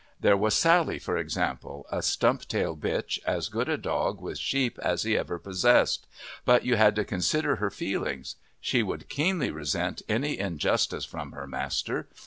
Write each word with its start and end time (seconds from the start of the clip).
There 0.19 0.35
was 0.35 0.55
Sally, 0.55 0.97
for 0.97 1.15
example, 1.15 1.85
a 1.91 2.01
stump 2.01 2.47
tail 2.47 2.75
bitch, 2.75 3.19
as 3.23 3.49
good 3.49 3.69
a 3.69 3.77
dog 3.77 4.19
with 4.19 4.39
sheep 4.39 4.79
as 4.81 5.03
he 5.03 5.15
ever 5.15 5.37
possessed, 5.37 6.07
but 6.43 6.65
you 6.65 6.75
had 6.75 6.95
to 6.95 7.05
consider 7.05 7.57
her 7.57 7.69
feelings. 7.69 8.35
She 8.59 8.81
would 8.81 9.09
keenly 9.09 9.51
resent 9.51 10.01
any 10.09 10.39
injustice 10.39 11.05
from 11.05 11.33
her 11.33 11.45
master. 11.45 12.07